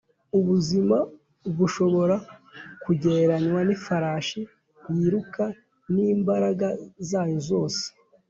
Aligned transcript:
ubuzima 0.39 0.97
bushobora 1.57 2.15
kugereranywa 2.83 3.61
n’ifarashi 3.67 4.41
yiruka 4.95 5.43
n’imbaraga 5.93 6.67
zayo 7.09 7.39
zose. 7.49 7.83